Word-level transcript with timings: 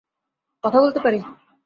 কথা 0.63 0.79
বলতে 0.81 0.99
পারি? 0.99 1.19